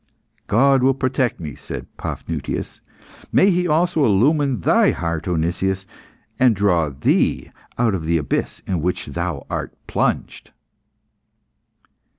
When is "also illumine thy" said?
3.67-4.89